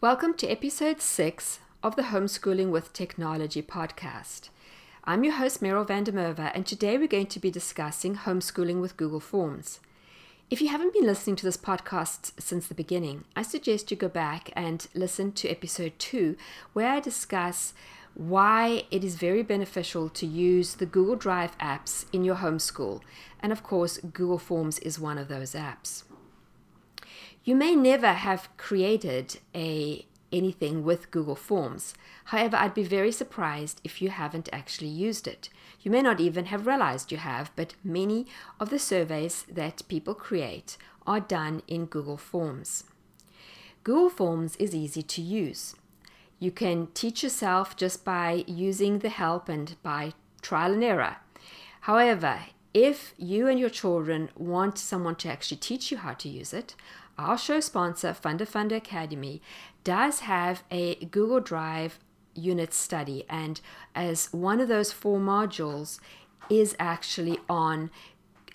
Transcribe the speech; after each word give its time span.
Welcome 0.00 0.34
to 0.34 0.46
episode 0.46 1.00
6 1.00 1.58
of 1.82 1.96
the 1.96 2.02
Homeschooling 2.02 2.70
with 2.70 2.92
Technology 2.92 3.62
podcast. 3.62 4.48
I'm 5.02 5.24
your 5.24 5.32
host, 5.32 5.60
Meryl 5.60 5.84
van 5.84 6.04
der 6.04 6.12
Merwe, 6.12 6.52
and 6.54 6.64
today 6.64 6.96
we're 6.96 7.08
going 7.08 7.26
to 7.26 7.40
be 7.40 7.50
discussing 7.50 8.14
homeschooling 8.14 8.80
with 8.80 8.96
Google 8.96 9.18
Forms. 9.18 9.80
If 10.50 10.62
you 10.62 10.68
haven't 10.68 10.92
been 10.92 11.04
listening 11.04 11.34
to 11.34 11.44
this 11.44 11.56
podcast 11.56 12.40
since 12.40 12.68
the 12.68 12.76
beginning, 12.76 13.24
I 13.34 13.42
suggest 13.42 13.90
you 13.90 13.96
go 13.96 14.06
back 14.06 14.50
and 14.54 14.86
listen 14.94 15.32
to 15.32 15.48
episode 15.48 15.94
2, 15.98 16.36
where 16.74 16.92
I 16.92 17.00
discuss 17.00 17.74
why 18.14 18.84
it 18.92 19.02
is 19.02 19.16
very 19.16 19.42
beneficial 19.42 20.08
to 20.10 20.26
use 20.26 20.76
the 20.76 20.86
Google 20.86 21.16
Drive 21.16 21.58
apps 21.58 22.04
in 22.12 22.22
your 22.22 22.36
homeschool. 22.36 23.00
And 23.40 23.50
of 23.50 23.64
course, 23.64 23.98
Google 23.98 24.38
Forms 24.38 24.78
is 24.78 25.00
one 25.00 25.18
of 25.18 25.26
those 25.26 25.54
apps. 25.54 26.04
You 27.48 27.56
may 27.56 27.74
never 27.74 28.12
have 28.12 28.54
created 28.58 29.38
a 29.54 30.04
anything 30.30 30.84
with 30.84 31.10
Google 31.10 31.34
Forms. 31.34 31.94
However, 32.24 32.58
I'd 32.58 32.74
be 32.74 32.82
very 32.82 33.10
surprised 33.10 33.80
if 33.82 34.02
you 34.02 34.10
haven't 34.10 34.50
actually 34.52 34.90
used 34.90 35.26
it. 35.26 35.48
You 35.80 35.90
may 35.90 36.02
not 36.02 36.20
even 36.20 36.44
have 36.52 36.66
realized 36.66 37.10
you 37.10 37.16
have, 37.16 37.50
but 37.56 37.72
many 37.82 38.26
of 38.60 38.68
the 38.68 38.78
surveys 38.78 39.44
that 39.50 39.88
people 39.88 40.14
create 40.14 40.76
are 41.06 41.20
done 41.20 41.62
in 41.66 41.86
Google 41.86 42.18
Forms. 42.18 42.84
Google 43.82 44.10
Forms 44.10 44.54
is 44.56 44.74
easy 44.74 45.02
to 45.04 45.22
use. 45.22 45.74
You 46.38 46.50
can 46.50 46.88
teach 46.92 47.22
yourself 47.22 47.76
just 47.76 48.04
by 48.04 48.44
using 48.46 48.98
the 48.98 49.08
help 49.08 49.48
and 49.48 49.74
by 49.82 50.12
trial 50.42 50.74
and 50.74 50.84
error. 50.84 51.16
However, 51.80 52.40
if 52.74 53.14
you 53.16 53.48
and 53.48 53.58
your 53.58 53.70
children 53.70 54.28
want 54.36 54.76
someone 54.76 55.16
to 55.16 55.30
actually 55.30 55.56
teach 55.56 55.90
you 55.90 55.96
how 55.96 56.12
to 56.12 56.28
use 56.28 56.52
it, 56.52 56.74
our 57.18 57.36
show 57.36 57.60
sponsor, 57.60 58.12
FundaFunda 58.12 58.76
Academy, 58.76 59.42
does 59.84 60.20
have 60.20 60.62
a 60.70 60.94
Google 61.06 61.40
Drive 61.40 61.98
unit 62.34 62.72
study, 62.72 63.24
and 63.28 63.60
as 63.94 64.32
one 64.32 64.60
of 64.60 64.68
those 64.68 64.92
four 64.92 65.18
modules 65.18 65.98
is 66.48 66.76
actually 66.78 67.38
on 67.48 67.90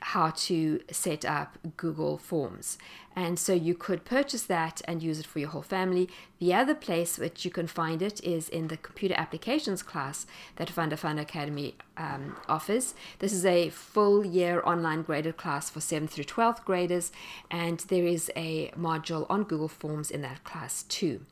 how 0.03 0.31
to 0.31 0.81
set 0.91 1.23
up 1.23 1.57
Google 1.77 2.17
Forms. 2.17 2.77
And 3.15 3.39
so 3.39 3.53
you 3.53 3.73
could 3.73 4.03
purchase 4.03 4.43
that 4.43 4.81
and 4.85 5.01
use 5.01 5.19
it 5.19 5.25
for 5.25 5.39
your 5.39 5.49
whole 5.49 5.61
family. 5.61 6.09
The 6.39 6.53
other 6.53 6.75
place 6.75 7.17
which 7.17 7.45
you 7.45 7.51
can 7.51 7.67
find 7.67 8.01
it 8.01 8.21
is 8.21 8.49
in 8.49 8.67
the 8.67 8.75
computer 8.75 9.15
applications 9.17 9.81
class 9.81 10.25
that 10.57 10.67
FundaFunda 10.67 11.21
Academy 11.21 11.75
um, 11.95 12.35
offers. 12.49 12.95
This 13.19 13.31
is 13.31 13.45
a 13.45 13.69
full 13.69 14.25
year 14.25 14.61
online 14.65 15.03
graded 15.03 15.37
class 15.37 15.69
for 15.69 15.79
7th 15.79 16.09
through 16.09 16.25
12th 16.25 16.65
graders, 16.65 17.11
and 17.49 17.79
there 17.87 18.05
is 18.05 18.29
a 18.35 18.71
module 18.71 19.25
on 19.29 19.43
Google 19.43 19.69
Forms 19.69 20.11
in 20.11 20.21
that 20.21 20.43
class 20.43 20.83
too. 20.83 21.25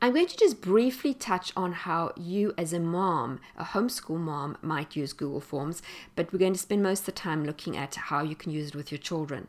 I'm 0.00 0.14
going 0.14 0.26
to 0.26 0.36
just 0.36 0.60
briefly 0.60 1.14
touch 1.14 1.52
on 1.56 1.72
how 1.72 2.12
you, 2.16 2.54
as 2.56 2.72
a 2.72 2.80
mom, 2.80 3.40
a 3.56 3.64
homeschool 3.64 4.18
mom, 4.18 4.56
might 4.62 4.96
use 4.96 5.12
Google 5.12 5.40
Forms, 5.40 5.82
but 6.16 6.32
we're 6.32 6.38
going 6.38 6.54
to 6.54 6.58
spend 6.58 6.82
most 6.82 7.00
of 7.00 7.06
the 7.06 7.12
time 7.12 7.44
looking 7.44 7.76
at 7.76 7.94
how 7.94 8.22
you 8.22 8.34
can 8.34 8.52
use 8.52 8.68
it 8.68 8.74
with 8.74 8.90
your 8.90 8.98
children. 8.98 9.48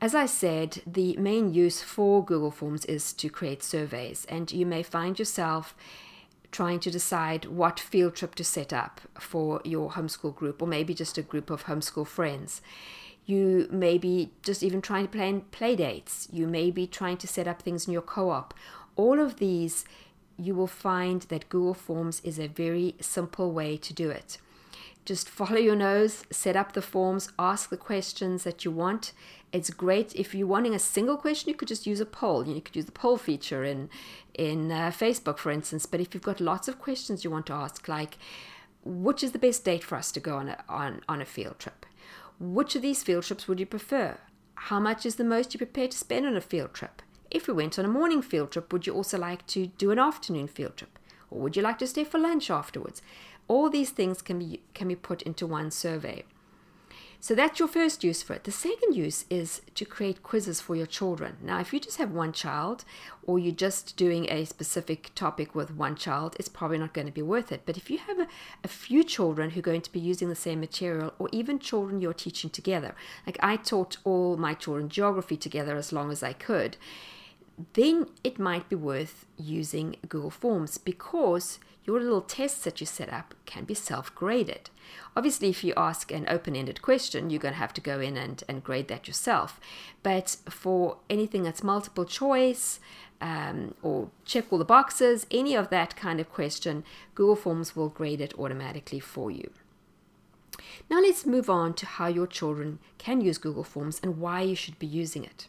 As 0.00 0.14
I 0.14 0.24
said, 0.24 0.82
the 0.86 1.14
main 1.18 1.52
use 1.52 1.82
for 1.82 2.24
Google 2.24 2.50
Forms 2.50 2.86
is 2.86 3.12
to 3.14 3.28
create 3.28 3.62
surveys, 3.62 4.24
and 4.30 4.50
you 4.50 4.64
may 4.64 4.82
find 4.82 5.18
yourself 5.18 5.74
trying 6.50 6.80
to 6.80 6.90
decide 6.90 7.44
what 7.44 7.78
field 7.78 8.16
trip 8.16 8.34
to 8.34 8.44
set 8.44 8.72
up 8.72 9.00
for 9.18 9.60
your 9.64 9.90
homeschool 9.90 10.34
group, 10.34 10.62
or 10.62 10.66
maybe 10.66 10.94
just 10.94 11.18
a 11.18 11.22
group 11.22 11.50
of 11.50 11.64
homeschool 11.64 12.06
friends. 12.06 12.62
You 13.26 13.68
may 13.70 13.98
be 13.98 14.32
just 14.42 14.62
even 14.62 14.80
trying 14.82 15.04
to 15.04 15.10
plan 15.10 15.42
play 15.52 15.76
dates. 15.76 16.28
You 16.32 16.46
may 16.46 16.70
be 16.70 16.86
trying 16.86 17.18
to 17.18 17.28
set 17.28 17.46
up 17.46 17.62
things 17.62 17.86
in 17.86 17.92
your 17.92 18.02
co 18.02 18.30
op, 18.30 18.54
all 19.00 19.18
of 19.18 19.36
these, 19.36 19.84
you 20.36 20.54
will 20.54 20.74
find 20.88 21.22
that 21.22 21.48
Google 21.48 21.74
Forms 21.74 22.20
is 22.30 22.38
a 22.38 22.46
very 22.64 22.94
simple 23.00 23.52
way 23.52 23.76
to 23.76 23.92
do 23.94 24.10
it. 24.10 24.38
Just 25.04 25.28
follow 25.28 25.56
your 25.56 25.76
nose, 25.76 26.24
set 26.30 26.56
up 26.56 26.72
the 26.72 26.82
forms, 26.82 27.32
ask 27.38 27.70
the 27.70 27.86
questions 27.90 28.44
that 28.44 28.64
you 28.64 28.70
want. 28.70 29.12
It's 29.52 29.70
great 29.70 30.14
if 30.14 30.34
you're 30.34 30.54
wanting 30.54 30.74
a 30.74 30.88
single 30.96 31.16
question, 31.16 31.48
you 31.48 31.56
could 31.56 31.68
just 31.74 31.86
use 31.86 32.00
a 32.00 32.06
poll. 32.20 32.46
You 32.46 32.60
could 32.60 32.76
use 32.76 32.84
the 32.84 33.00
poll 33.02 33.16
feature 33.16 33.64
in 33.64 33.88
in 34.34 34.70
uh, 34.70 34.92
Facebook, 35.02 35.38
for 35.38 35.50
instance. 35.50 35.86
But 35.86 36.00
if 36.00 36.08
you've 36.12 36.30
got 36.30 36.48
lots 36.52 36.68
of 36.68 36.78
questions 36.78 37.24
you 37.24 37.30
want 37.30 37.46
to 37.46 37.54
ask, 37.64 37.88
like 37.88 38.18
which 38.84 39.22
is 39.22 39.32
the 39.32 39.44
best 39.46 39.64
date 39.64 39.84
for 39.84 39.96
us 39.96 40.10
to 40.12 40.20
go 40.20 40.36
on 40.36 40.48
a, 40.48 40.56
on, 40.68 41.00
on 41.08 41.20
a 41.20 41.32
field 41.36 41.58
trip? 41.58 41.86
Which 42.38 42.74
of 42.76 42.82
these 42.82 43.02
field 43.02 43.24
trips 43.24 43.46
would 43.46 43.60
you 43.60 43.66
prefer? 43.66 44.18
How 44.68 44.80
much 44.80 45.04
is 45.04 45.16
the 45.16 45.24
most 45.24 45.52
you're 45.52 45.66
prepared 45.66 45.90
to 45.92 45.98
spend 45.98 46.26
on 46.26 46.36
a 46.36 46.40
field 46.40 46.72
trip? 46.74 47.02
If 47.30 47.46
we 47.46 47.54
went 47.54 47.78
on 47.78 47.84
a 47.84 47.88
morning 47.88 48.22
field 48.22 48.50
trip, 48.50 48.72
would 48.72 48.86
you 48.86 48.94
also 48.94 49.16
like 49.16 49.46
to 49.48 49.66
do 49.66 49.92
an 49.92 49.98
afternoon 49.98 50.48
field 50.48 50.76
trip? 50.76 50.98
Or 51.30 51.40
would 51.40 51.56
you 51.56 51.62
like 51.62 51.78
to 51.78 51.86
stay 51.86 52.02
for 52.02 52.18
lunch 52.18 52.50
afterwards? 52.50 53.02
All 53.46 53.70
these 53.70 53.90
things 53.90 54.20
can 54.20 54.38
be, 54.40 54.60
can 54.74 54.88
be 54.88 54.96
put 54.96 55.22
into 55.22 55.46
one 55.46 55.70
survey. 55.70 56.24
So 57.22 57.34
that's 57.34 57.58
your 57.58 57.68
first 57.68 58.02
use 58.02 58.22
for 58.22 58.32
it. 58.32 58.44
The 58.44 58.50
second 58.50 58.96
use 58.96 59.26
is 59.28 59.60
to 59.74 59.84
create 59.84 60.22
quizzes 60.22 60.62
for 60.62 60.74
your 60.74 60.86
children. 60.86 61.36
Now, 61.42 61.60
if 61.60 61.70
you 61.70 61.78
just 61.78 61.98
have 61.98 62.10
one 62.12 62.32
child 62.32 62.86
or 63.24 63.38
you're 63.38 63.52
just 63.52 63.98
doing 63.98 64.26
a 64.30 64.46
specific 64.46 65.10
topic 65.14 65.54
with 65.54 65.70
one 65.70 65.96
child, 65.96 66.34
it's 66.38 66.48
probably 66.48 66.78
not 66.78 66.94
going 66.94 67.06
to 67.06 67.12
be 67.12 67.20
worth 67.20 67.52
it. 67.52 67.62
But 67.66 67.76
if 67.76 67.90
you 67.90 67.98
have 67.98 68.18
a, 68.18 68.26
a 68.64 68.68
few 68.68 69.04
children 69.04 69.50
who 69.50 69.60
are 69.60 69.62
going 69.62 69.82
to 69.82 69.92
be 69.92 70.00
using 70.00 70.30
the 70.30 70.34
same 70.34 70.60
material 70.60 71.12
or 71.18 71.28
even 71.30 71.58
children 71.58 72.00
you're 72.00 72.14
teaching 72.14 72.48
together, 72.48 72.94
like 73.26 73.38
I 73.42 73.56
taught 73.56 73.98
all 74.04 74.38
my 74.38 74.54
children 74.54 74.88
geography 74.88 75.36
together 75.36 75.76
as 75.76 75.92
long 75.92 76.10
as 76.10 76.22
I 76.22 76.32
could 76.32 76.78
then 77.72 78.06
it 78.22 78.38
might 78.38 78.68
be 78.68 78.76
worth 78.76 79.26
using 79.36 79.96
Google 80.08 80.30
Forms 80.30 80.78
because 80.78 81.58
your 81.84 82.00
little 82.00 82.20
tests 82.20 82.64
that 82.64 82.80
you 82.80 82.86
set 82.86 83.12
up 83.12 83.34
can 83.46 83.64
be 83.64 83.74
self 83.74 84.14
graded. 84.14 84.70
Obviously, 85.16 85.48
if 85.48 85.64
you 85.64 85.72
ask 85.76 86.12
an 86.12 86.26
open 86.28 86.54
ended 86.54 86.82
question, 86.82 87.30
you're 87.30 87.40
going 87.40 87.54
to 87.54 87.60
have 87.60 87.74
to 87.74 87.80
go 87.80 88.00
in 88.00 88.16
and, 88.16 88.44
and 88.48 88.62
grade 88.62 88.88
that 88.88 89.08
yourself. 89.08 89.58
But 90.02 90.36
for 90.48 90.98
anything 91.08 91.42
that's 91.42 91.62
multiple 91.62 92.04
choice 92.04 92.80
um, 93.20 93.74
or 93.82 94.10
check 94.24 94.52
all 94.52 94.58
the 94.58 94.64
boxes, 94.64 95.26
any 95.30 95.54
of 95.54 95.70
that 95.70 95.96
kind 95.96 96.20
of 96.20 96.30
question, 96.30 96.84
Google 97.14 97.36
Forms 97.36 97.74
will 97.74 97.88
grade 97.88 98.20
it 98.20 98.38
automatically 98.38 99.00
for 99.00 99.30
you. 99.30 99.50
Now, 100.90 101.00
let's 101.00 101.26
move 101.26 101.48
on 101.48 101.74
to 101.74 101.86
how 101.86 102.08
your 102.08 102.26
children 102.26 102.78
can 102.98 103.20
use 103.20 103.38
Google 103.38 103.64
Forms 103.64 104.00
and 104.02 104.18
why 104.18 104.42
you 104.42 104.54
should 104.54 104.78
be 104.78 104.86
using 104.86 105.24
it. 105.24 105.48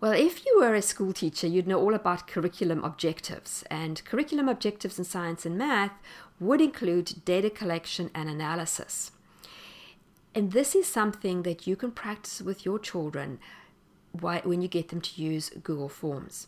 Well, 0.00 0.12
if 0.12 0.46
you 0.46 0.60
were 0.60 0.76
a 0.76 0.82
school 0.82 1.12
teacher, 1.12 1.48
you'd 1.48 1.66
know 1.66 1.80
all 1.80 1.92
about 1.92 2.28
curriculum 2.28 2.84
objectives. 2.84 3.64
And 3.68 4.04
curriculum 4.04 4.48
objectives 4.48 4.96
in 4.96 5.04
science 5.04 5.44
and 5.44 5.58
math 5.58 5.90
would 6.38 6.60
include 6.60 7.24
data 7.24 7.50
collection 7.50 8.08
and 8.14 8.28
analysis. 8.28 9.10
And 10.36 10.52
this 10.52 10.76
is 10.76 10.86
something 10.86 11.42
that 11.42 11.66
you 11.66 11.74
can 11.74 11.90
practice 11.90 12.40
with 12.40 12.64
your 12.64 12.78
children 12.78 13.40
when 14.12 14.62
you 14.62 14.68
get 14.68 14.88
them 14.88 15.00
to 15.00 15.20
use 15.20 15.50
Google 15.64 15.88
Forms. 15.88 16.46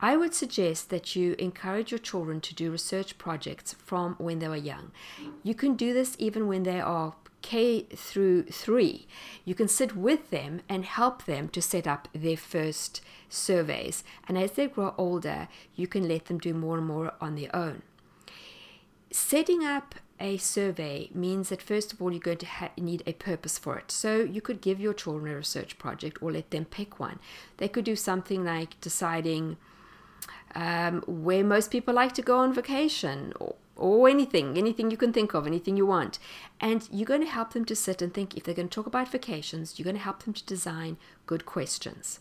I 0.00 0.16
would 0.16 0.32
suggest 0.32 0.88
that 0.88 1.14
you 1.14 1.34
encourage 1.38 1.90
your 1.90 1.98
children 1.98 2.40
to 2.40 2.54
do 2.54 2.70
research 2.70 3.18
projects 3.18 3.74
from 3.84 4.14
when 4.18 4.38
they 4.38 4.48
were 4.48 4.56
young. 4.56 4.92
You 5.42 5.54
can 5.54 5.74
do 5.74 5.92
this 5.92 6.16
even 6.18 6.46
when 6.46 6.62
they 6.62 6.80
are 6.80 7.14
K 7.42 7.82
through 7.94 8.44
3, 8.44 9.06
you 9.44 9.54
can 9.54 9.68
sit 9.68 9.96
with 9.96 10.30
them 10.30 10.60
and 10.68 10.84
help 10.84 11.24
them 11.24 11.48
to 11.50 11.62
set 11.62 11.86
up 11.86 12.08
their 12.12 12.36
first 12.36 13.00
surveys. 13.28 14.04
And 14.26 14.36
as 14.36 14.52
they 14.52 14.66
grow 14.66 14.94
older, 14.98 15.48
you 15.74 15.86
can 15.86 16.08
let 16.08 16.26
them 16.26 16.38
do 16.38 16.54
more 16.54 16.78
and 16.78 16.86
more 16.86 17.12
on 17.20 17.36
their 17.36 17.54
own. 17.54 17.82
Setting 19.10 19.64
up 19.64 19.94
a 20.20 20.36
survey 20.36 21.10
means 21.14 21.48
that 21.48 21.62
first 21.62 21.92
of 21.92 22.02
all 22.02 22.10
you're 22.10 22.20
going 22.20 22.38
to 22.38 22.46
ha- 22.46 22.70
need 22.76 23.02
a 23.06 23.12
purpose 23.12 23.58
for 23.58 23.78
it. 23.78 23.90
So 23.90 24.18
you 24.18 24.40
could 24.40 24.60
give 24.60 24.80
your 24.80 24.92
children 24.92 25.32
a 25.32 25.36
research 25.36 25.78
project 25.78 26.20
or 26.20 26.32
let 26.32 26.50
them 26.50 26.64
pick 26.64 26.98
one. 26.98 27.18
They 27.58 27.68
could 27.68 27.84
do 27.84 27.96
something 27.96 28.44
like 28.44 28.80
deciding 28.80 29.56
um, 30.54 31.02
where 31.06 31.44
most 31.44 31.70
people 31.70 31.94
like 31.94 32.14
to 32.14 32.22
go 32.22 32.38
on 32.38 32.52
vacation 32.52 33.32
or 33.38 33.54
or 33.78 34.08
anything, 34.08 34.58
anything 34.58 34.90
you 34.90 34.96
can 34.96 35.12
think 35.12 35.32
of, 35.34 35.46
anything 35.46 35.76
you 35.76 35.86
want. 35.86 36.18
And 36.60 36.88
you're 36.92 37.06
going 37.06 37.22
to 37.22 37.26
help 37.26 37.52
them 37.52 37.64
to 37.66 37.76
sit 37.76 38.02
and 38.02 38.12
think 38.12 38.36
if 38.36 38.42
they're 38.42 38.54
going 38.54 38.68
to 38.68 38.74
talk 38.74 38.86
about 38.86 39.08
vacations, 39.08 39.78
you're 39.78 39.84
going 39.84 39.96
to 39.96 40.02
help 40.02 40.24
them 40.24 40.34
to 40.34 40.44
design 40.44 40.98
good 41.26 41.46
questions. 41.46 42.20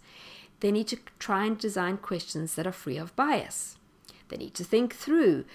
they 0.59 0.71
need 0.71 0.87
to 0.87 0.97
try 1.19 1.45
and 1.45 1.57
design 1.57 1.97
questions 1.97 2.55
that 2.55 2.67
are 2.67 2.71
free 2.71 2.97
of 2.97 3.15
bias. 3.15 3.77
They 4.29 4.37
need 4.37 4.53
to 4.55 4.63
think 4.63 4.95
through 4.95 5.45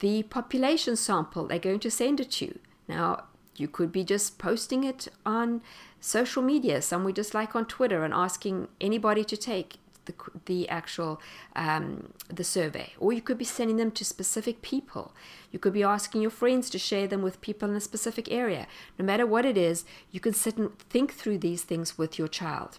the 0.00 0.22
population 0.24 0.96
sample 0.96 1.46
they're 1.46 1.58
going 1.58 1.80
to 1.80 1.90
send 1.90 2.20
it 2.20 2.30
to. 2.32 2.58
Now, 2.88 3.24
you 3.56 3.68
could 3.68 3.92
be 3.92 4.04
just 4.04 4.38
posting 4.38 4.84
it 4.84 5.08
on 5.24 5.62
social 6.00 6.42
media, 6.42 6.82
somewhere 6.82 7.12
just 7.12 7.34
like 7.34 7.54
on 7.56 7.66
Twitter, 7.66 8.04
and 8.04 8.12
asking 8.12 8.68
anybody 8.80 9.24
to 9.24 9.36
take 9.36 9.76
the, 10.06 10.14
the 10.46 10.68
actual 10.68 11.20
um, 11.54 12.12
the 12.28 12.44
survey 12.44 12.92
or 12.98 13.12
you 13.12 13.20
could 13.20 13.38
be 13.38 13.44
sending 13.44 13.76
them 13.76 13.90
to 13.90 14.04
specific 14.04 14.62
people 14.62 15.14
you 15.52 15.58
could 15.58 15.72
be 15.72 15.82
asking 15.82 16.22
your 16.22 16.30
friends 16.30 16.70
to 16.70 16.78
share 16.78 17.06
them 17.06 17.22
with 17.22 17.40
people 17.40 17.68
in 17.68 17.76
a 17.76 17.80
specific 17.80 18.30
area 18.30 18.66
no 18.98 19.04
matter 19.04 19.26
what 19.26 19.44
it 19.44 19.56
is 19.56 19.84
you 20.10 20.20
can 20.20 20.32
sit 20.32 20.56
and 20.56 20.78
think 20.78 21.12
through 21.12 21.38
these 21.38 21.62
things 21.62 21.98
with 21.98 22.18
your 22.18 22.28
child 22.28 22.78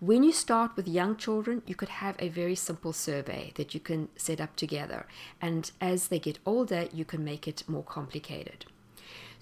when 0.00 0.22
you 0.22 0.32
start 0.32 0.76
with 0.76 0.88
young 0.88 1.14
children, 1.14 1.60
you 1.66 1.74
could 1.74 1.90
have 1.90 2.16
a 2.18 2.30
very 2.30 2.54
simple 2.54 2.94
survey 2.94 3.52
that 3.56 3.74
you 3.74 3.80
can 3.80 4.08
set 4.16 4.40
up 4.40 4.56
together. 4.56 5.06
And 5.42 5.70
as 5.78 6.08
they 6.08 6.18
get 6.18 6.38
older, 6.46 6.88
you 6.90 7.04
can 7.04 7.22
make 7.22 7.46
it 7.46 7.64
more 7.68 7.82
complicated. 7.82 8.64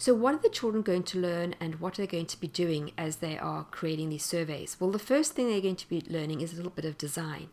So, 0.00 0.14
what 0.14 0.32
are 0.32 0.38
the 0.38 0.48
children 0.48 0.84
going 0.84 1.02
to 1.02 1.18
learn 1.18 1.56
and 1.58 1.80
what 1.80 1.98
are 1.98 2.02
they 2.02 2.06
going 2.06 2.26
to 2.26 2.40
be 2.40 2.46
doing 2.46 2.92
as 2.96 3.16
they 3.16 3.36
are 3.36 3.64
creating 3.64 4.10
these 4.10 4.24
surveys? 4.24 4.76
Well, 4.78 4.92
the 4.92 4.98
first 5.00 5.32
thing 5.32 5.48
they're 5.48 5.60
going 5.60 5.74
to 5.74 5.88
be 5.88 6.04
learning 6.08 6.40
is 6.40 6.52
a 6.52 6.56
little 6.56 6.70
bit 6.70 6.84
of 6.84 6.96
design. 6.96 7.48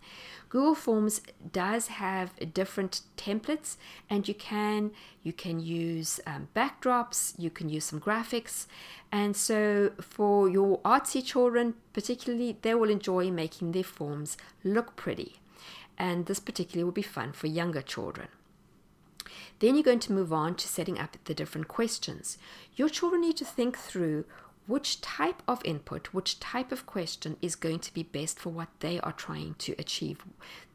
Google 0.50 0.76
Forms 0.76 1.22
does 1.52 1.88
have 1.88 2.54
different 2.54 3.02
templates, 3.18 3.78
and 4.12 4.28
you 4.28 4.36
can 4.36 4.92
you 5.24 5.34
can 5.34 5.60
use 5.60 6.20
um, 6.28 6.50
backdrops, 6.56 7.34
you 7.40 7.50
can 7.50 7.68
use 7.68 7.86
some 7.86 8.00
graphics, 8.00 8.68
and 9.12 9.36
so 9.36 9.94
for 10.00 10.48
your 10.48 10.78
artsy 10.82 11.26
children, 11.26 11.74
particularly, 11.94 12.58
they 12.62 12.76
will 12.76 12.92
enjoy 12.92 13.32
making 13.32 13.72
their 13.72 13.84
forms 13.84 14.38
look 14.64 14.96
pretty, 14.96 15.38
and 15.98 16.28
this 16.28 16.40
particularly 16.40 16.84
will 16.84 16.92
be 16.92 17.02
fun 17.02 17.32
for 17.32 17.48
younger 17.48 17.82
children. 17.82 18.28
Then 19.60 19.76
you're 19.76 19.84
going 19.84 20.00
to 20.00 20.14
move 20.14 20.34
on 20.34 20.56
to 20.56 20.68
setting 20.68 21.00
up 21.00 21.18
the 21.26 21.34
different 21.34 21.68
questions. 21.68 22.38
Your 22.76 22.90
children 22.90 23.22
need 23.22 23.38
to 23.38 23.46
think 23.46 23.78
through 23.78 24.26
which 24.68 25.00
type 25.00 25.44
of 25.48 25.62
input, 25.64 26.08
which 26.08 26.40
type 26.40 26.72
of 26.72 26.86
question 26.86 27.38
is 27.42 27.56
going 27.56 27.80
to 27.80 27.94
be 27.94 28.02
best 28.02 28.40
for 28.40 28.50
what 28.50 28.70
they 28.80 29.00
are 29.02 29.12
trying 29.12 29.54
to 29.60 29.76
achieve, 29.78 30.26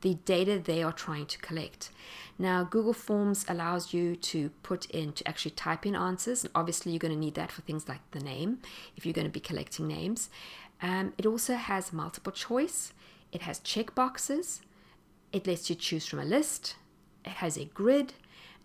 the 0.02 0.14
data 0.24 0.58
they 0.58 0.82
are 0.82 0.92
trying 0.92 1.26
to 1.26 1.38
collect. 1.38 1.90
Now, 2.38 2.62
Google 2.62 2.92
Forms 2.92 3.44
allows 3.48 3.92
you 3.92 4.14
to 4.16 4.50
put 4.62 4.86
in, 4.90 5.12
to 5.14 5.28
actually 5.28 5.50
type 5.52 5.84
in 5.84 5.96
answers. 5.96 6.44
And 6.44 6.52
obviously, 6.54 6.92
you're 6.92 7.00
going 7.00 7.12
to 7.12 7.18
need 7.18 7.34
that 7.34 7.50
for 7.52 7.62
things 7.62 7.88
like 7.88 8.00
the 8.12 8.20
name, 8.20 8.60
if 8.96 9.04
you're 9.04 9.12
going 9.12 9.26
to 9.26 9.32
be 9.32 9.40
collecting 9.40 9.88
names. 9.88 10.30
Um, 10.80 11.12
it 11.18 11.26
also 11.26 11.54
has 11.54 11.92
multiple 11.92 12.32
choice, 12.32 12.92
it 13.32 13.42
has 13.42 13.58
check 13.58 13.94
boxes, 13.94 14.62
it 15.32 15.46
lets 15.46 15.68
you 15.68 15.76
choose 15.76 16.06
from 16.06 16.20
a 16.20 16.24
list, 16.24 16.76
it 17.24 17.32
has 17.32 17.56
a 17.56 17.64
grid, 17.66 18.14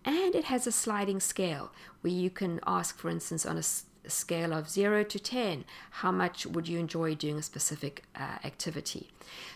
and 0.04 0.34
it 0.34 0.44
has 0.44 0.66
a 0.66 0.72
sliding 0.72 1.20
scale 1.20 1.72
where 2.00 2.12
you 2.12 2.30
can 2.30 2.60
ask, 2.66 2.96
for 2.98 3.10
instance, 3.10 3.44
on 3.44 3.58
a 3.58 4.10
scale 4.10 4.52
of 4.52 4.70
0 4.70 5.04
to 5.04 5.18
10, 5.18 5.64
how 5.90 6.12
much 6.12 6.46
would 6.46 6.68
you 6.68 6.78
enjoy 6.78 7.14
doing 7.14 7.38
a 7.38 7.42
specific 7.42 8.04
uh, 8.14 8.38
activity? 8.44 9.10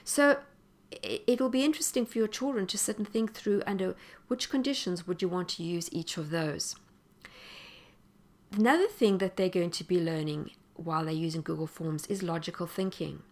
So 0.04 0.38
it 0.90 1.40
will 1.40 1.50
be 1.50 1.64
interesting 1.64 2.04
for 2.04 2.18
your 2.18 2.26
children 2.26 2.66
to 2.66 2.78
sit 2.78 2.98
and 2.98 3.08
think 3.08 3.32
through 3.32 3.62
under 3.66 3.94
which 4.26 4.50
conditions 4.50 5.06
would 5.06 5.22
you 5.22 5.28
want 5.28 5.48
to 5.50 5.62
use 5.62 5.88
each 5.92 6.16
of 6.16 6.30
those. 6.30 6.74
Another 8.52 8.88
thing 8.88 9.18
that 9.18 9.36
they're 9.36 9.48
going 9.48 9.70
to 9.70 9.84
be 9.84 10.00
learning 10.00 10.50
while 10.74 11.04
they're 11.04 11.14
using 11.14 11.42
Google 11.42 11.68
Forms 11.68 12.06
is 12.06 12.22
logical 12.22 12.66
thinking. 12.66 13.22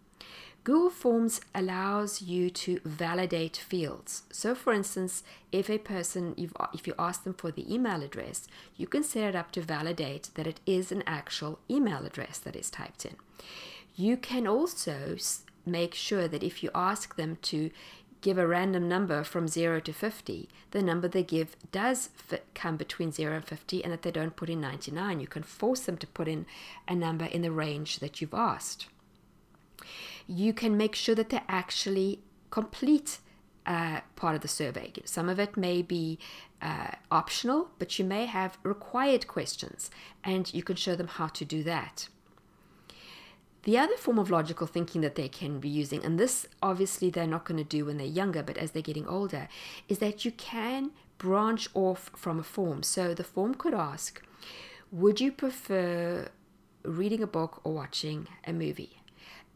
Google 0.69 0.91
Forms 0.91 1.41
allows 1.55 2.20
you 2.20 2.50
to 2.50 2.79
validate 2.85 3.56
fields. 3.56 4.25
So, 4.31 4.55
for 4.55 4.75
instance, 4.75 5.23
if 5.50 5.70
a 5.70 5.79
person, 5.79 6.35
if 6.37 6.87
you 6.87 6.93
ask 6.99 7.25
them 7.25 7.32
for 7.32 7.50
the 7.50 7.75
email 7.75 8.03
address, 8.03 8.47
you 8.76 8.87
can 8.87 9.03
set 9.03 9.25
it 9.25 9.35
up 9.35 9.50
to 9.53 9.62
validate 9.62 10.29
that 10.35 10.47
it 10.47 10.61
is 10.67 10.93
an 10.93 11.05
actual 11.06 11.59
email 11.70 12.05
address 12.05 12.37
that 12.41 12.55
is 12.55 12.69
typed 12.69 13.06
in. 13.06 13.17
You 13.97 14.19
can 14.19 14.47
also 14.47 15.17
make 15.65 15.94
sure 15.94 16.29
that 16.29 16.43
if 16.43 16.62
you 16.62 16.69
ask 16.75 17.17
them 17.17 17.38
to 17.44 17.70
give 18.20 18.37
a 18.37 18.47
random 18.47 18.91
number 18.91 19.25
from 19.25 19.49
0 19.49 19.81
to 19.81 19.93
50, 19.94 20.50
the 20.73 20.82
number 20.82 21.09
they 21.09 21.23
give 21.23 21.56
does 21.73 22.11
fit, 22.15 22.44
come 22.53 22.76
between 22.76 23.11
0 23.11 23.37
and 23.37 23.44
50 23.47 23.82
and 23.82 23.91
that 23.94 24.03
they 24.03 24.11
don't 24.11 24.37
put 24.37 24.50
in 24.50 24.61
99. 24.61 25.19
You 25.19 25.29
can 25.29 25.44
force 25.44 25.81
them 25.81 25.97
to 25.97 26.06
put 26.06 26.29
in 26.29 26.44
a 26.87 26.94
number 26.94 27.25
in 27.25 27.41
the 27.41 27.53
range 27.53 28.00
that 28.00 28.20
you've 28.20 28.35
asked 28.35 28.88
you 30.28 30.52
can 30.52 30.76
make 30.76 30.94
sure 30.94 31.14
that 31.14 31.30
they 31.30 31.40
actually 31.48 32.20
complete 32.50 33.19
uh, 33.66 34.00
part 34.14 34.34
of 34.34 34.42
the 34.42 34.48
survey. 34.48 34.92
Some 35.04 35.28
of 35.28 35.40
it 35.40 35.56
may 35.56 35.82
be 35.82 36.19
uh, 36.62 36.92
optional, 37.10 37.70
but 37.78 37.98
you 37.98 38.04
may 38.04 38.26
have 38.26 38.58
required 38.62 39.26
questions, 39.26 39.90
and 40.22 40.52
you 40.52 40.62
can 40.62 40.76
show 40.76 40.94
them 40.94 41.08
how 41.08 41.26
to 41.28 41.44
do 41.44 41.62
that. 41.64 42.08
The 43.64 43.76
other 43.76 43.96
form 43.96 44.19
of 44.19 44.30
logical 44.30 44.66
thinking 44.66 45.00
that 45.00 45.16
they 45.16 45.28
can 45.28 45.60
be 45.60 45.69
using, 45.69 46.04
and 46.04 46.19
this 46.19 46.46
obviously 46.62 47.10
they're 47.10 47.26
not 47.26 47.44
going 47.44 47.58
to 47.58 47.64
do 47.64 47.86
when 47.86 47.98
they're 47.98 48.06
younger, 48.06 48.42
but 48.42 48.56
as 48.56 48.70
they're 48.70 48.82
getting 48.82 49.06
older, 49.06 49.48
is 49.88 49.98
that 49.98 50.24
you 50.24 50.31
can 50.32 50.92
branch 51.19 51.69
off 51.74 52.10
from 52.16 52.38
a 52.38 52.44
form. 52.44 52.82
So 52.82 53.12
the 53.12 53.24
form 53.24 53.54
could 53.54 53.74
ask, 53.74 54.22
Would 54.92 55.20
you 55.20 55.32
prefer 55.32 56.28
reading 56.84 57.22
a 57.22 57.26
book 57.26 57.60
or 57.64 57.74
watching 57.74 58.28
a 58.46 58.52
movie? 58.52 58.97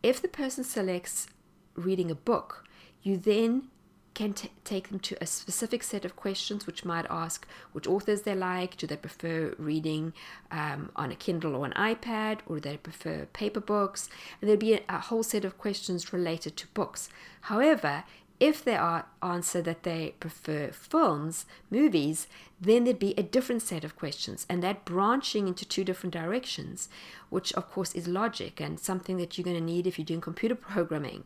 If 0.03 0.21
the 0.21 0.29
person 0.29 0.65
selects 0.65 1.27
reading 1.75 2.11
a 2.11 2.15
book, 2.15 2.65
you 3.03 3.17
then 3.17 3.69
can 4.15 4.35
t- 4.35 4.51
take 4.65 4.89
them 4.89 4.99
to 5.01 5.17
a 5.21 5.27
specific 5.27 5.83
set 5.83 6.05
of 6.05 6.17
questions 6.17 6.67
which 6.67 6.85
might 6.85 7.07
ask 7.09 7.47
which 7.73 7.87
authors 7.87 8.23
they 8.23 8.35
like. 8.35 8.77
Do 8.77 8.87
they 8.87 8.97
prefer 8.97 9.55
reading 9.59 10.13
um, 10.51 10.91
on 10.97 11.11
a 11.11 11.17
kindle 11.17 11.57
or 11.57 11.65
an 11.65 11.73
ipad 11.73 12.41
or 12.47 12.57
do 12.57 12.69
they 12.69 12.77
prefer 12.77 13.27
paper 13.33 13.61
books? 13.61 14.11
And 14.41 14.49
there'd 14.49 14.61
be 14.61 14.75
a, 14.75 14.81
a 14.89 14.99
whole 14.99 15.23
set 15.23 15.45
of 15.45 15.57
questions 15.57 16.13
related 16.13 16.57
to 16.59 16.67
books. 16.69 17.09
However 17.43 18.05
if 18.43 18.65
they 18.65 18.75
are 18.75 19.07
answer 19.23 19.63
that 19.63 19.85
they 19.85 20.17
prefer 20.19 20.73
films, 20.73 21.47
movies, 21.71 22.27
then 22.61 22.83
there'd 22.83 22.99
be 22.99 23.15
a 23.17 23.23
different 23.23 23.63
set 23.63 23.85
of 23.85 23.95
questions, 23.95 24.47
and 24.49 24.61
that 24.65 24.85
branching 24.85 25.47
into 25.47 25.65
two 25.65 25.85
different 25.85 26.13
directions, 26.13 26.89
which 27.31 27.53
of 27.53 27.71
course 27.71 27.95
is 27.95 28.09
logic 28.09 28.61
and 28.61 28.81
something 28.81 29.17
that 29.17 29.39
you're 29.39 29.45
going 29.45 29.57
to 29.57 29.63
need 29.63 29.87
if 29.87 29.97
you're 29.97 30.05
doing 30.05 30.21
computer 30.21 30.55
programming. 30.73 31.23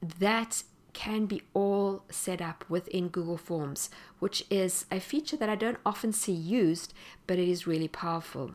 That 0.00 0.62
can 0.92 1.26
be 1.26 1.42
all 1.54 2.04
set 2.08 2.40
up 2.40 2.64
within 2.68 3.08
Google 3.08 3.36
Forms, 3.36 3.90
which 4.20 4.44
is 4.48 4.86
a 4.92 5.00
feature 5.00 5.36
that 5.36 5.48
I 5.48 5.56
don't 5.56 5.78
often 5.84 6.12
see 6.12 6.30
used, 6.30 6.94
but 7.26 7.40
it 7.40 7.48
is 7.48 7.66
really 7.66 7.88
powerful. 7.88 8.54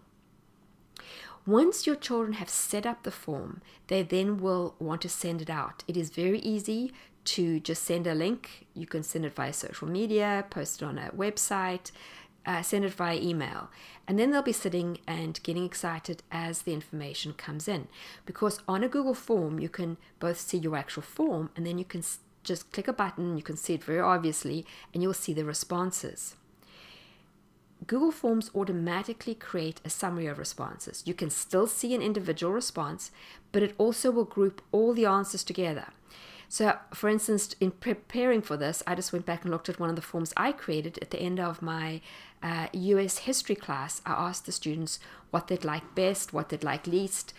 Once 1.45 1.87
your 1.87 1.95
children 1.95 2.33
have 2.33 2.49
set 2.49 2.85
up 2.85 3.03
the 3.03 3.11
form, 3.11 3.61
they 3.87 4.03
then 4.03 4.37
will 4.37 4.75
want 4.79 5.01
to 5.01 5.09
send 5.09 5.41
it 5.41 5.49
out. 5.49 5.83
It 5.87 5.95
is 5.95 6.09
very 6.09 6.39
easy 6.39 6.91
to 7.27 7.59
just 7.59 7.83
send 7.83 8.07
a 8.07 8.15
link. 8.15 8.67
You 8.73 8.87
can 8.87 9.03
send 9.03 9.25
it 9.25 9.35
via 9.35 9.53
social 9.53 9.87
media, 9.87 10.45
post 10.49 10.81
it 10.81 10.85
on 10.85 10.97
a 10.97 11.11
website, 11.11 11.91
uh, 12.45 12.61
send 12.61 12.85
it 12.85 12.93
via 12.93 13.19
email. 13.19 13.69
And 14.07 14.17
then 14.17 14.31
they'll 14.31 14.41
be 14.41 14.53
sitting 14.53 14.99
and 15.05 15.41
getting 15.43 15.65
excited 15.65 16.23
as 16.31 16.61
the 16.61 16.73
information 16.73 17.33
comes 17.33 17.67
in. 17.67 17.89
Because 18.25 18.61
on 18.67 18.83
a 18.83 18.87
Google 18.87 19.13
form, 19.13 19.59
you 19.59 19.69
can 19.69 19.97
both 20.19 20.39
see 20.39 20.57
your 20.57 20.77
actual 20.77 21.03
form 21.03 21.49
and 21.55 21.65
then 21.65 21.77
you 21.77 21.85
can 21.85 22.03
just 22.43 22.71
click 22.71 22.87
a 22.87 22.93
button, 22.93 23.35
you 23.35 23.43
can 23.43 23.57
see 23.57 23.73
it 23.73 23.83
very 23.83 23.99
obviously, 23.99 24.65
and 24.93 25.03
you'll 25.03 25.13
see 25.13 25.33
the 25.33 25.43
responses. 25.43 26.35
Google 27.85 28.11
Forms 28.11 28.49
automatically 28.55 29.35
create 29.35 29.81
a 29.85 29.89
summary 29.89 30.25
of 30.25 30.39
responses. 30.39 31.03
You 31.05 31.13
can 31.13 31.29
still 31.29 31.67
see 31.67 31.93
an 31.93 32.01
individual 32.01 32.51
response, 32.51 33.11
but 33.51 33.61
it 33.61 33.75
also 33.77 34.09
will 34.09 34.25
group 34.25 34.61
all 34.71 34.93
the 34.93 35.05
answers 35.05 35.43
together. 35.43 35.87
So, 36.49 36.77
for 36.93 37.09
instance, 37.09 37.55
in 37.59 37.71
preparing 37.71 38.41
for 38.41 38.55
this, 38.55 38.81
I 38.87 38.95
just 38.95 39.11
went 39.11 39.25
back 39.25 39.43
and 39.43 39.51
looked 39.51 39.67
at 39.69 39.79
one 39.79 39.89
of 39.89 39.97
the 39.97 40.01
forms 40.01 40.33
I 40.37 40.53
created 40.53 40.97
at 41.01 41.11
the 41.11 41.19
end 41.19 41.39
of 41.39 41.61
my 41.61 42.01
uh, 42.41 42.67
US 42.71 43.19
history 43.19 43.55
class. 43.55 44.01
I 44.05 44.11
asked 44.11 44.45
the 44.45 44.51
students 44.51 44.99
what 45.29 45.47
they'd 45.47 45.65
like 45.65 45.93
best, 45.93 46.31
what 46.31 46.49
they'd 46.49 46.63
like 46.63 46.87
least, 46.87 47.33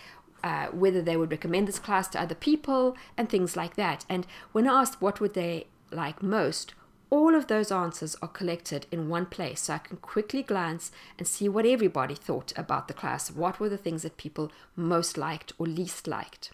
uh, 0.45 0.67
whether 0.67 1.01
they 1.01 1.17
would 1.17 1.31
recommend 1.31 1.69
this 1.69 1.79
class 1.79 2.09
to 2.09 2.21
other 2.21 2.35
people, 2.35 2.97
and 3.17 3.29
things 3.29 3.57
like 3.57 3.77
that. 3.77 4.05
And 4.09 4.27
when 4.53 4.67
asked 4.67 5.01
what 5.01 5.21
would 5.21 5.35
they 5.35 5.69
like 5.91 6.23
most, 6.23 6.75
all 7.11 7.35
of 7.35 7.47
those 7.47 7.73
answers 7.73 8.15
are 8.21 8.29
collected 8.29 8.87
in 8.93 9.09
one 9.09 9.25
place 9.25 9.63
so 9.63 9.75
I 9.75 9.79
can 9.79 9.97
quickly 9.97 10.43
glance 10.43 10.93
and 11.17 11.27
see 11.27 11.49
what 11.49 11.65
everybody 11.65 12.15
thought 12.15 12.53
about 12.57 12.87
the 12.87 12.95
class. 12.95 13.31
What 13.31 13.59
were 13.59 13.71
the 13.71 13.79
things 13.79 14.03
that 14.03 14.19
people 14.19 14.53
most 14.77 15.17
liked 15.17 15.55
or 15.59 15.67
least 15.67 16.07
liked? 16.07 16.51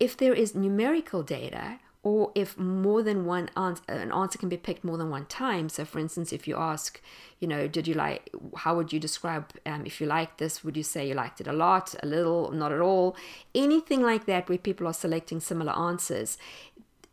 If 0.00 0.16
there 0.16 0.34
is 0.34 0.54
numerical 0.54 1.22
data, 1.22 1.78
or 2.02 2.32
if 2.34 2.56
more 2.56 3.02
than 3.02 3.26
one 3.26 3.50
answer, 3.56 3.82
an 3.88 4.10
answer 4.10 4.38
can 4.38 4.48
be 4.48 4.56
picked 4.56 4.82
more 4.82 4.96
than 4.96 5.10
one 5.10 5.26
time. 5.26 5.68
So, 5.68 5.84
for 5.84 5.98
instance, 5.98 6.32
if 6.32 6.48
you 6.48 6.56
ask, 6.56 6.98
you 7.40 7.46
know, 7.46 7.68
did 7.68 7.86
you 7.86 7.92
like, 7.92 8.30
how 8.56 8.74
would 8.76 8.90
you 8.90 8.98
describe 8.98 9.52
um, 9.66 9.84
if 9.84 10.00
you 10.00 10.06
liked 10.06 10.38
this? 10.38 10.64
Would 10.64 10.78
you 10.78 10.82
say 10.82 11.06
you 11.06 11.14
liked 11.14 11.42
it 11.42 11.46
a 11.46 11.52
lot, 11.52 11.94
a 12.02 12.06
little, 12.06 12.50
not 12.52 12.72
at 12.72 12.80
all? 12.80 13.16
Anything 13.54 14.00
like 14.00 14.24
that 14.24 14.48
where 14.48 14.56
people 14.56 14.86
are 14.86 14.94
selecting 14.94 15.40
similar 15.40 15.76
answers, 15.76 16.38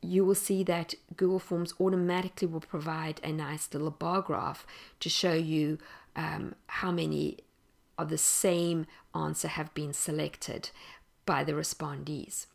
you 0.02 0.24
will 0.24 0.36
see 0.36 0.64
that 0.64 0.94
Google 1.18 1.40
Forms 1.40 1.74
automatically 1.82 2.48
will 2.48 2.62
provide 2.62 3.20
a 3.26 3.34
nice 3.34 3.68
little 3.74 3.92
bar 3.92 4.22
graph 4.22 4.66
to 5.02 5.10
show 5.10 5.34
you 5.34 5.80
um, 6.16 6.56
how 6.68 6.92
many 6.92 7.40
of 7.98 8.08
the 8.08 8.18
same 8.18 8.86
answer 9.14 9.50
have 9.50 9.74
been 9.74 9.92
selected 9.92 10.70
by 11.26 11.44
the 11.44 11.52
respondees. 11.52 12.46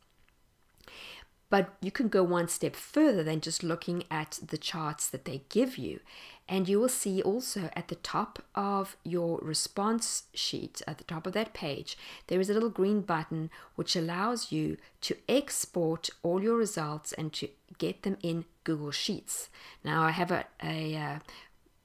But 1.52 1.74
you 1.82 1.90
can 1.90 2.08
go 2.08 2.22
one 2.22 2.48
step 2.48 2.74
further 2.74 3.22
than 3.22 3.42
just 3.42 3.62
looking 3.62 4.04
at 4.10 4.38
the 4.42 4.56
charts 4.56 5.06
that 5.10 5.26
they 5.26 5.42
give 5.50 5.76
you. 5.76 6.00
And 6.48 6.66
you 6.66 6.80
will 6.80 6.88
see 6.88 7.20
also 7.20 7.68
at 7.76 7.88
the 7.88 7.96
top 7.96 8.42
of 8.54 8.96
your 9.04 9.38
response 9.42 10.22
sheet, 10.32 10.80
at 10.86 10.96
the 10.96 11.04
top 11.04 11.26
of 11.26 11.34
that 11.34 11.52
page, 11.52 11.98
there 12.28 12.40
is 12.40 12.48
a 12.48 12.54
little 12.54 12.70
green 12.70 13.02
button 13.02 13.50
which 13.74 13.94
allows 13.94 14.50
you 14.50 14.78
to 15.02 15.14
export 15.28 16.08
all 16.22 16.42
your 16.42 16.56
results 16.56 17.12
and 17.12 17.34
to 17.34 17.50
get 17.76 18.02
them 18.02 18.16
in 18.22 18.46
Google 18.64 18.90
Sheets. 18.90 19.50
Now, 19.84 20.04
I 20.04 20.12
have 20.12 20.30
a, 20.30 20.46
a, 20.64 20.96
uh, 20.96 21.18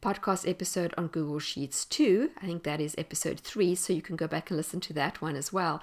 podcast 0.01 0.49
episode 0.49 0.93
on 0.97 1.07
Google 1.07 1.39
Sheets 1.39 1.83
too. 1.83 2.31
I 2.41 2.45
think 2.45 2.63
that 2.63 2.79
is 2.79 2.95
episode 2.97 3.41
three, 3.41 3.75
so 3.75 3.91
you 3.91 4.01
can 4.01 4.15
go 4.15 4.27
back 4.27 4.49
and 4.49 4.55
listen 4.55 4.79
to 4.79 4.93
that 4.93 5.21
one 5.21 5.35
as 5.35 5.51
well. 5.51 5.81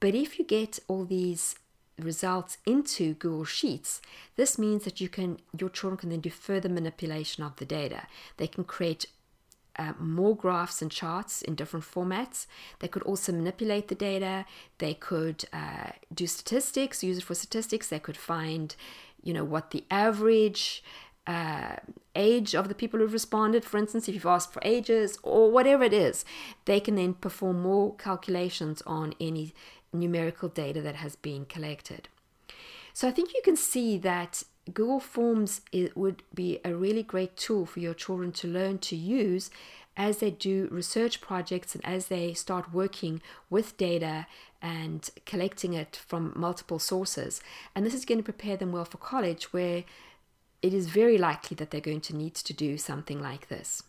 But 0.00 0.14
if 0.14 0.38
you 0.38 0.46
get 0.46 0.78
all 0.88 1.04
these 1.04 1.56
results 2.00 2.58
into 2.66 3.14
Google 3.14 3.44
Sheets, 3.44 4.00
this 4.36 4.58
means 4.58 4.84
that 4.84 5.00
you 5.00 5.08
can 5.08 5.38
your 5.58 5.70
children 5.70 5.98
can 5.98 6.10
then 6.10 6.20
do 6.20 6.30
further 6.30 6.68
manipulation 6.68 7.44
of 7.44 7.56
the 7.56 7.64
data. 7.64 8.06
They 8.36 8.46
can 8.46 8.64
create 8.64 9.06
uh, 9.76 9.92
more 9.98 10.36
graphs 10.36 10.82
and 10.82 10.90
charts 10.90 11.42
in 11.42 11.54
different 11.54 11.86
formats. 11.86 12.46
They 12.80 12.88
could 12.88 13.02
also 13.04 13.32
manipulate 13.32 13.88
the 13.88 13.94
data. 13.94 14.44
They 14.78 14.94
could 14.94 15.44
uh, 15.52 15.92
do 16.12 16.26
statistics, 16.26 17.02
use 17.02 17.18
it 17.18 17.24
for 17.24 17.34
statistics. 17.34 17.88
They 17.88 17.98
could 17.98 18.16
find, 18.16 18.74
you 19.22 19.32
know, 19.32 19.44
what 19.44 19.70
the 19.70 19.84
average 19.90 20.82
uh, 21.26 21.76
age 22.14 22.54
of 22.54 22.68
the 22.68 22.74
people 22.74 22.98
who've 22.98 23.12
responded. 23.12 23.64
For 23.64 23.78
instance, 23.78 24.08
if 24.08 24.14
you've 24.14 24.26
asked 24.26 24.52
for 24.52 24.62
ages 24.64 25.18
or 25.22 25.50
whatever 25.50 25.84
it 25.84 25.92
is, 25.92 26.24
they 26.64 26.80
can 26.80 26.96
then 26.96 27.14
perform 27.14 27.60
more 27.62 27.94
calculations 27.96 28.82
on 28.86 29.14
any 29.20 29.54
numerical 29.92 30.48
data 30.48 30.80
that 30.82 30.96
has 30.96 31.16
been 31.16 31.44
collected. 31.44 32.08
So 32.92 33.08
I 33.08 33.12
think 33.12 33.32
you 33.34 33.40
can 33.44 33.56
see 33.56 33.98
that 33.98 34.42
Google 34.72 35.00
Forms 35.00 35.62
it 35.72 35.96
would 35.96 36.22
be 36.34 36.60
a 36.64 36.74
really 36.74 37.02
great 37.02 37.36
tool 37.36 37.66
for 37.66 37.80
your 37.80 37.94
children 37.94 38.32
to 38.32 38.48
learn 38.48 38.78
to 38.78 38.96
use 38.96 39.50
as 39.96 40.18
they 40.18 40.30
do 40.30 40.68
research 40.70 41.20
projects 41.20 41.74
and 41.74 41.84
as 41.84 42.06
they 42.06 42.32
start 42.32 42.72
working 42.72 43.20
with 43.48 43.76
data 43.76 44.26
and 44.62 45.10
collecting 45.26 45.74
it 45.74 45.96
from 46.06 46.32
multiple 46.36 46.78
sources. 46.78 47.40
And 47.74 47.84
this 47.84 47.94
is 47.94 48.04
going 48.04 48.18
to 48.18 48.24
prepare 48.24 48.56
them 48.56 48.72
well 48.72 48.84
for 48.84 48.98
college, 48.98 49.52
where 49.52 49.84
it 50.62 50.74
is 50.74 50.86
very 50.86 51.18
likely 51.18 51.54
that 51.56 51.70
they're 51.70 51.80
going 51.80 52.02
to 52.02 52.16
need 52.16 52.34
to 52.34 52.52
do 52.52 52.78
something 52.78 53.20
like 53.20 53.48
this. 53.48 53.82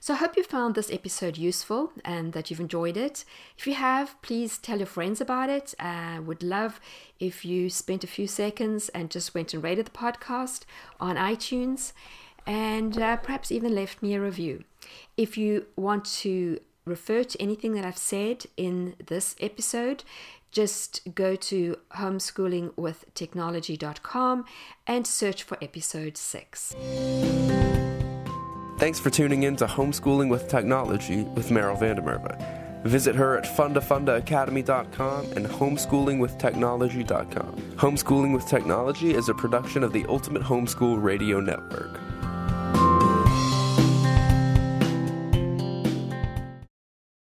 So 0.00 0.14
I 0.14 0.16
hope 0.16 0.36
you 0.36 0.42
found 0.42 0.74
this 0.74 0.90
episode 0.90 1.36
useful 1.36 1.92
and 2.04 2.32
that 2.32 2.50
you've 2.50 2.58
enjoyed 2.60 2.96
it. 2.96 3.24
If 3.56 3.66
you 3.66 3.74
have, 3.74 4.20
please 4.22 4.56
tell 4.58 4.78
your 4.78 4.86
friends 4.86 5.20
about 5.20 5.50
it. 5.50 5.74
I 5.78 6.16
uh, 6.16 6.22
would 6.22 6.42
love 6.42 6.80
if 7.20 7.44
you 7.44 7.68
spent 7.68 8.04
a 8.04 8.08
few 8.08 8.26
seconds 8.26 8.88
and 8.90 9.10
just 9.10 9.34
went 9.34 9.52
and 9.54 9.62
rated 9.62 9.86
the 9.86 9.90
podcast 9.90 10.62
on 10.98 11.16
iTunes 11.16 11.92
and 12.46 12.96
uh, 12.98 13.16
perhaps 13.18 13.52
even 13.52 13.74
left 13.74 14.02
me 14.02 14.14
a 14.14 14.20
review. 14.20 14.64
If 15.16 15.36
you 15.36 15.66
want 15.76 16.06
to 16.22 16.60
refer 16.86 17.24
to 17.24 17.40
anything 17.40 17.74
that 17.74 17.84
I've 17.84 17.98
said 17.98 18.46
in 18.56 18.94
this 19.06 19.36
episode, 19.40 20.04
just 20.50 21.14
go 21.14 21.36
to 21.36 21.76
homeschoolingwithtechnology.com 21.96 24.44
and 24.86 25.06
search 25.06 25.42
for 25.42 25.58
episode 25.60 26.16
6. 26.16 26.74
Thanks 28.78 28.98
for 29.00 29.10
tuning 29.10 29.42
in 29.42 29.56
to 29.56 29.66
Homeschooling 29.66 30.28
with 30.28 30.46
Technology 30.46 31.24
with 31.24 31.48
Meryl 31.48 31.76
van 31.76 31.96
der 31.96 32.02
Merwe. 32.02 32.38
Visit 32.84 33.16
her 33.16 33.36
at 33.36 33.44
fundafundaacademy.com 33.44 35.32
and 35.32 35.46
homeschoolingwithtechnology.com. 35.46 37.56
Homeschooling 37.74 38.32
with 38.32 38.46
Technology 38.46 39.14
is 39.14 39.28
a 39.28 39.34
production 39.34 39.82
of 39.82 39.92
the 39.92 40.06
Ultimate 40.08 40.44
Homeschool 40.44 41.02
Radio 41.02 41.40
Network. 41.40 41.98